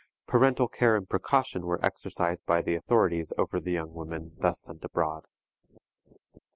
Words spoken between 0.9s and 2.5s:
and precaution were exercised